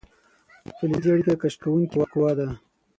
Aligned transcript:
فلزي 0.77 1.09
اړیکه 1.13 1.35
کش 1.41 1.53
کوونکې 1.63 1.99
قوه 2.11 2.31
ده. 2.39 2.47